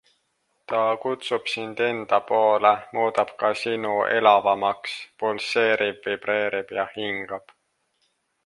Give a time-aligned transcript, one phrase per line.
[0.67, 7.59] Ta kutsub sind enda poole, muudab ka sinu elavamaks, pulseerib-vibreerib ja hingab.